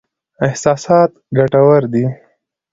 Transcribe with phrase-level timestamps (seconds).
[0.47, 2.05] احساسات ګټور دي.